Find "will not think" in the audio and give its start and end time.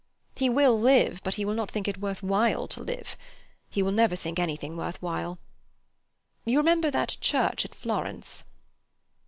1.45-1.87